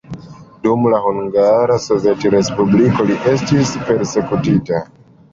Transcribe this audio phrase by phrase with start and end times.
[0.61, 4.81] Dum la Hungara Sovetrespubliko li estis persekutita.